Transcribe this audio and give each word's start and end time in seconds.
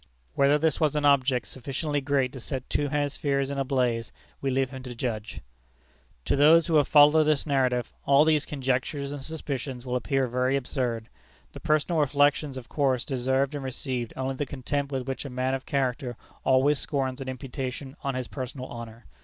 Whether 0.33 0.57
this 0.57 0.79
was 0.79 0.95
an 0.95 1.05
object 1.05 1.45
sufficiently 1.47 2.01
great 2.01 2.33
to 2.33 2.39
set 2.39 2.67
two 2.71 2.87
hemispheres 2.87 3.51
in 3.51 3.59
a 3.59 3.63
blaze, 3.63 4.11
we 4.41 4.49
leave 4.49 4.71
him 4.71 4.81
to 4.81 4.95
judge. 4.95 5.41
To 6.25 6.35
those 6.35 6.65
who 6.65 6.77
have 6.77 6.87
followed 6.87 7.25
this 7.25 7.45
narrative, 7.45 7.93
all 8.07 8.25
these 8.25 8.43
conjectures 8.43 9.11
and 9.11 9.21
suspicions 9.21 9.85
will 9.85 9.95
appear 9.95 10.25
very 10.25 10.55
absurd. 10.55 11.07
The 11.53 11.59
personal 11.59 11.99
reflections 12.01 12.57
of 12.57 12.67
course 12.67 13.05
deserved 13.05 13.53
and 13.53 13.63
received 13.63 14.11
only 14.17 14.33
the 14.33 14.47
contempt 14.47 14.91
with 14.91 15.07
which 15.07 15.23
a 15.23 15.29
man 15.29 15.53
of 15.53 15.67
character 15.67 16.17
always 16.43 16.79
scorns 16.79 17.21
an 17.21 17.29
imputation 17.29 17.95
on 18.03 18.15
his 18.15 18.27
personal 18.27 18.65
honor. 18.65 19.05